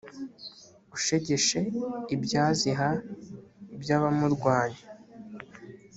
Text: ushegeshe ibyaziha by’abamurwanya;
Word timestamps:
ushegeshe 0.95 1.59
ibyaziha 2.15 2.89
by’abamurwanya; 3.81 4.83